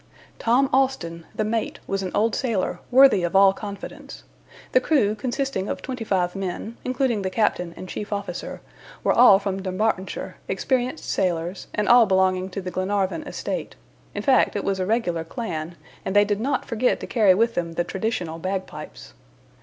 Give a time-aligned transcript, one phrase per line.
[0.39, 4.23] Tom Austin, the mate, was an old sailor, worthy of all confidence.
[4.71, 8.61] The crew, consisting of twenty five men, including the captain and chief officer,
[9.03, 13.75] were all from Dumbartonshire, experienced sailors, and all belonging to the Glenarvan estate;
[14.15, 17.53] in fact, it was a regular clan, and they did not forget to carry with
[17.53, 19.13] them the traditional bagpipes.